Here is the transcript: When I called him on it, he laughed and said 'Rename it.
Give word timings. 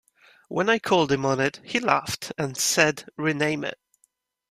When 0.49 0.67
I 0.67 0.79
called 0.79 1.11
him 1.11 1.27
on 1.27 1.39
it, 1.39 1.59
he 1.63 1.79
laughed 1.79 2.31
and 2.35 2.57
said 2.57 3.05
'Rename 3.19 3.63
it. 3.63 3.77